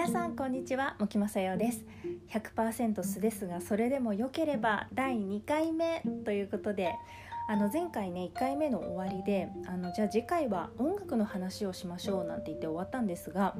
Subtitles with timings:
[0.00, 1.84] 皆さんこんにちはもきまさよです。
[2.30, 6.94] 100%素ですがそれでも良ければ第2回目ということで
[7.50, 13.54] あの前回ね1回目の終わりであのじゃあ次回は音楽の話をしましょうなんて言って終わったんですが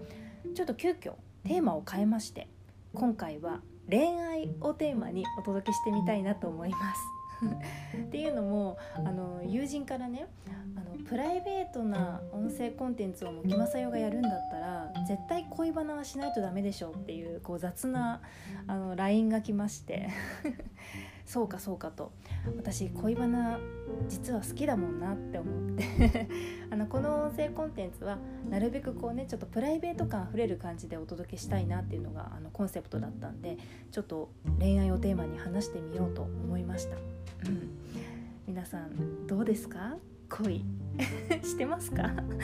[0.54, 1.12] ちょっと急遽
[1.45, 2.48] テーマを変えまして
[2.95, 3.61] 今回は
[3.91, 7.20] 恋愛をテーマにお届けしてみたいなと思います。
[7.96, 10.27] っていうのもあの友人からね
[10.77, 18.21] あのプライベートな音声コンテンツをもきまさよがやるんだったら絶対恋バナはしないとダメでしょっていうこう雑な
[18.66, 20.08] あの LINE が来まして。
[21.30, 22.11] そうかそうかと。
[22.57, 23.61] 私恋バナ
[24.08, 26.29] 実は好きだもんなって思って。
[26.71, 28.18] あのこの音声コンテンツは
[28.49, 33.58] なるべくこうねちょっとプライベート感あふれる感じでお届けしたいなっていうのがあのコンセプトだったんで
[33.92, 36.97] ちょっと恋愛をテーマに話してみようと思いました。
[37.47, 37.70] うん、
[38.47, 39.97] 皆さんどうですか？
[40.28, 40.64] 恋。
[41.42, 42.03] してますか？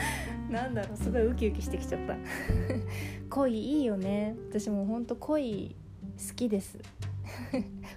[0.49, 0.97] なんだろう？
[0.97, 2.15] すごいウキウキしてきちゃった。
[3.29, 4.35] 恋いいよね。
[4.49, 5.75] 私もほんと恋
[6.27, 6.77] 好きです。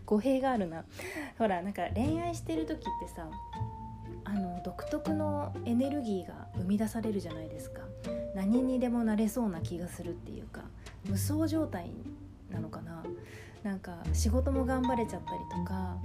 [0.05, 0.84] 語弊があるな。
[1.39, 3.28] ほらなんか恋愛してる時ってさ
[4.25, 7.81] あの独特のエネルギーが生み出されるじゃないですか。
[8.34, 10.62] 何にでもなれそうな気がするっていうか
[11.09, 11.91] 無双状態
[12.51, 13.03] なのかな。
[13.62, 15.98] なんか仕事も頑張れちゃったりとか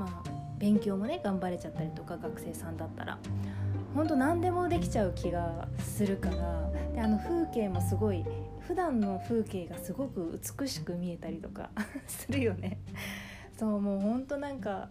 [0.00, 3.18] まあ勉強もね頑張れちゃったりとか学生さんだったら。
[3.94, 6.70] 本当何でもできちゃう気がするから。
[6.94, 8.24] であの風景もすごい
[8.66, 11.70] 普段の風景がすごく美しく見えたりとか
[12.06, 12.78] するよね。
[13.58, 14.88] そうもうほんとなんか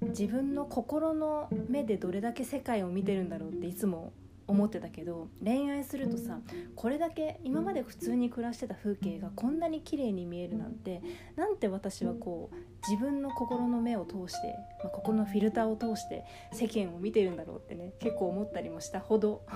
[0.00, 4.12] 自分の心の目でどれだけ世界を見てるんだろうっていつも
[4.48, 6.38] 思ってたけど恋愛するとさ
[6.74, 11.02] これだけ今まで普通に暮らしてた風景がこんなに綺麗に見えるなんて
[11.36, 12.56] なんて私はこう
[12.88, 19.42] 自分の心の目を通して、まあ、心のフィルターを通して世間を見てるんだろうってね結構思ったりもしたほど。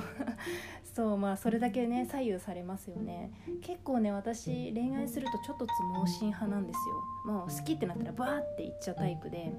[0.92, 3.30] そうまあそれだけね左右されますよね。
[3.62, 6.79] 結構ね私恋愛するとちょっとつ盲信派なんです
[7.27, 7.33] よ。
[7.33, 9.52] もう好きってなったらバーっていっちゃうタイプで。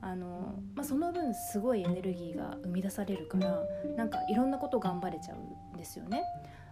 [0.00, 3.62] あのまあ、その分すごいエネルギーが生み出されるから
[3.96, 6.22] なんかいろんなこと頑張れちゃうんですよね。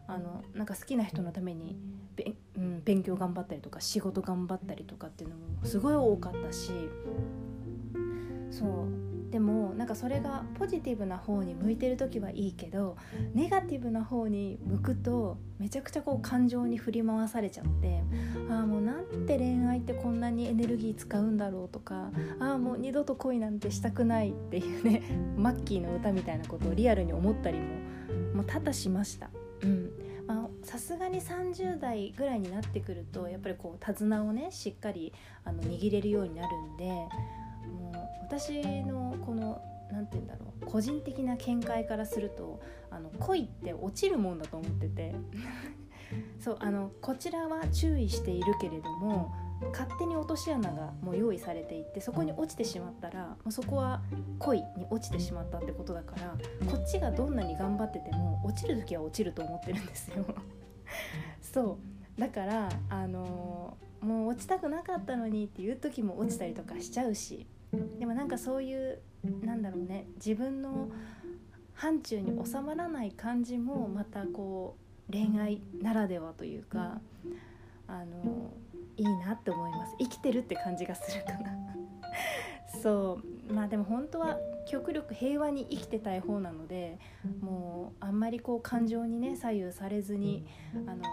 [0.08, 1.76] あのなんか好きな人のために
[2.14, 6.70] べ、うん、勉強頑張ったりとか仕事頑張ったりとかっていうのもすごい多かったし
[8.52, 12.96] そうでもなんかそれがポジティブな方に向いてる時はいいけど
[13.34, 18.02] ネガティブな方に向くとめちゃくちゃこう感情に振り回されちゃって
[18.48, 25.02] ああもうなんて恋愛ってこんなにエネルギー使うんだろうとかああもう二度と恋なんてしたくないっていうね
[25.36, 27.66] マッキーの歌みたいなことをリアルに思ったりも
[28.36, 29.28] もう多々しました。
[29.62, 29.90] うん
[30.66, 35.12] さすがに30代ぐらいになってくるとやっぱりこう手綱をねしっかり
[35.44, 37.06] あの握れるようになるんで
[37.66, 39.60] もう私のこの
[39.90, 42.60] 何て言うんだろう個人的な見解からすると
[42.90, 45.14] あの恋って落ちるもんだと思ってて。
[46.38, 49.34] そうあのこちらは注意しているけれども
[49.72, 54.02] 勝手に落とし穴がもう用意されていてそこに落ちてしまったらもうそこは
[54.38, 56.36] 恋に落ちてしまったってことだから
[56.70, 60.24] こっちがどんなに頑張ってても落ちる時は落ちると思ってるんですよ。
[61.40, 61.78] そ
[62.18, 62.20] う。
[62.20, 67.46] だからあのー、もう落ちたくなかったのにっていう時も落ちたりとかしちゃうし。
[67.98, 69.00] でもなんかそういう
[69.42, 70.88] なんだろうね自分の
[71.74, 74.76] 範疇に収まらない感じもまたこ
[75.08, 77.00] う恋愛ならではというか
[77.86, 78.52] あの
[78.96, 79.94] いいなって思います。
[79.98, 81.50] 生きてるって感じがするかな。
[82.82, 83.20] そ
[83.50, 83.52] う。
[83.52, 86.98] まあでも本当は極力平和に生きてたい方なので
[87.40, 90.44] もうあんまりこう感情にね左右されずに
[90.86, 91.04] あの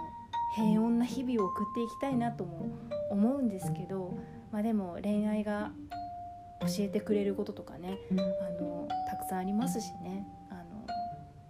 [0.55, 2.69] 平穏な日々を送っていきたいなとも
[3.11, 4.17] 思うんですけど、
[4.51, 5.71] まあ、でも恋愛が
[6.65, 8.15] 教えてくれることとかねあ
[8.61, 10.85] のたくさんありますしねあの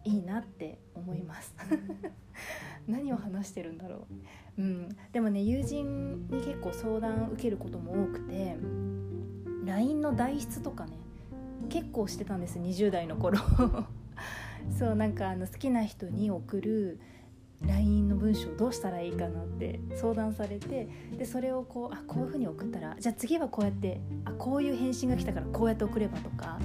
[0.04, 1.56] いいなって思います。
[2.88, 4.08] 何を話してるんだろ
[4.58, 8.58] う、うん、でもね友人に結構相談受けることも多くて
[9.64, 10.98] LINE の代筆とかね
[11.70, 13.40] 結構してたんです20代の頃。
[14.78, 17.00] そうなんかあの好きな人に送る
[17.68, 20.88] LINE の文章どうしたらいいかなって相談されて
[21.18, 26.60] でそれをこうあこういう風に送ったらじゃあ次はこうやってあこういう返信が来たからこうやって送ればとか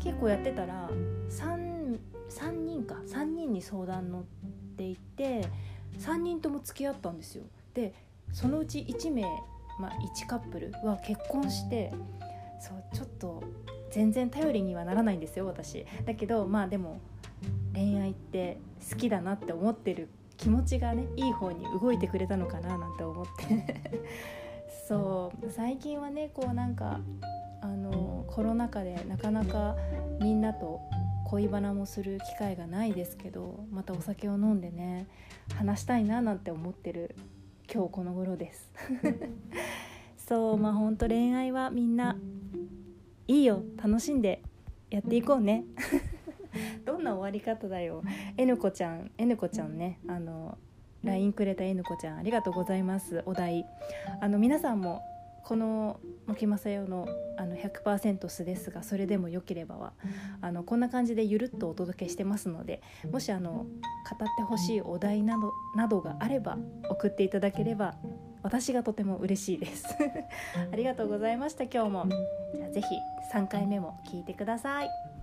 [0.00, 0.90] 結構やってたら
[1.30, 1.98] 3,
[2.28, 4.24] 3人か3人に相談乗っ
[4.76, 5.46] ていて
[5.98, 7.44] 3人とも付き合ったんですよ。
[7.72, 7.94] で
[8.32, 9.22] そのうち1名、
[9.78, 9.90] まあ、
[10.22, 11.92] 1カップルは結婚して
[12.60, 13.42] そうちょっと
[13.90, 15.86] 全然頼りにはならないんですよ私。
[16.04, 16.98] だけどまあでも
[17.74, 18.58] 恋愛って
[18.90, 20.08] 好きだなって思ってる
[20.44, 23.80] 気持ちがねいい方に動いてくれたのかななんて思って。
[24.86, 25.50] そう。
[25.50, 27.00] 最近はねこうなんか
[27.62, 29.74] あのコロナ禍でなかなか
[30.20, 30.82] みんなと
[31.28, 35.06] 恋バナもする機会がないですけどまたお酒を飲んでね
[35.54, 37.16] 話したいななんて思ってる
[37.72, 38.70] 今日この頃です。
[40.28, 40.58] そう。
[40.58, 42.18] まあほんと恋愛はみんな
[43.28, 43.62] いいよ。
[43.82, 44.42] 楽しんで
[44.90, 45.64] やっていこうね。
[47.04, 48.02] な終わり方だよ。
[48.36, 50.00] N 子ちゃん N 子ちゃんね。
[50.08, 50.58] あの
[51.04, 53.22] LINE くれた N 子ちゃんありがとうございます。
[53.26, 53.66] お題。
[54.20, 55.02] あの皆さんも
[55.44, 57.06] この「もきまさよの」
[57.36, 59.92] あの100%素ですがそれでもよければは
[60.40, 62.80] あのこんな感じでゆるっとお届けしてますので
[63.10, 63.66] もしあの語っ
[64.36, 66.58] てほしいお題などなどがあれば
[66.88, 67.96] 送っていただければ
[68.42, 69.86] 私がとても嬉しいです。
[70.70, 72.06] ありがとうございました今日も。
[72.54, 72.94] じゃあぜひ
[73.32, 75.13] 3回目も聞いてください。